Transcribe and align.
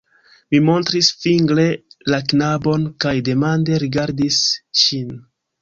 Mi 0.53 0.59
montris 0.69 1.09
fingre 1.25 1.65
la 2.15 2.21
knabon 2.33 2.89
kaj 3.05 3.15
demande 3.29 3.81
rigardis 3.85 4.41
ŝin. 4.85 5.17